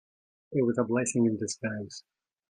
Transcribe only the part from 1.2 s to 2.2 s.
in disguise.